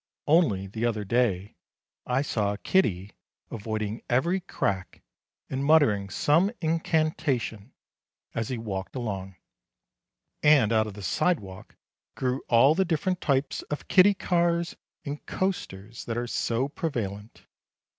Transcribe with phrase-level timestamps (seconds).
[0.25, 1.53] Only the other day
[2.07, 3.11] I saw a kiddie
[3.51, 5.03] avoiding every crack
[5.47, 7.71] and muttering some incantation
[8.33, 9.35] as he walked along.
[10.41, 11.75] And out of the sidewalk
[12.15, 14.75] grew all the different types of kiddie kars
[15.05, 17.45] and coasters that are so prevalent.